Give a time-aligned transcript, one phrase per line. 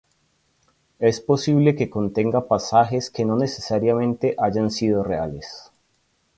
[0.97, 5.71] Es posible que contenga pasajes que no necesariamente hayan sido reales.